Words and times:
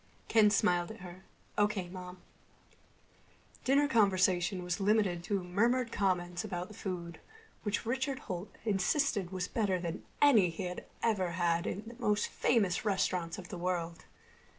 Ken 0.27 0.49
smiled 0.49 0.89
at 0.89 1.01
her. 1.01 1.25
"O.K., 1.59 1.87
Mom." 1.89 2.17
Dinner 3.63 3.87
conversation 3.87 4.63
was 4.63 4.79
limited 4.79 5.23
to 5.25 5.43
murmured 5.43 5.91
comments 5.91 6.43
about 6.43 6.69
the 6.69 6.73
food, 6.73 7.19
which 7.61 7.85
Richard 7.85 8.17
Holt 8.25 8.49
insisted 8.65 9.29
was 9.31 9.47
better 9.47 9.79
than 9.79 10.03
any 10.19 10.49
he 10.49 10.63
had 10.63 10.85
ever 11.03 11.33
had 11.33 11.67
in 11.67 11.83
the 11.87 11.95
most 11.99 12.29
famous 12.29 12.83
restaurants 12.83 13.37
of 13.37 13.49
the 13.49 13.59
world. 13.59 14.05